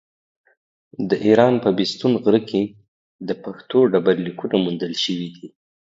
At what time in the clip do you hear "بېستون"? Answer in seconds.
1.77-2.13